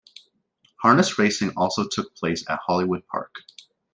Harness 0.81 1.19
Racing 1.19 1.51
also 1.55 1.87
took 1.87 2.15
place 2.15 2.43
at 2.49 2.61
Hollywood 2.65 3.05
Park. 3.05 3.35